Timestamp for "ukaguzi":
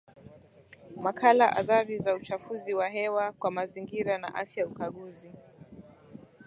4.67-5.31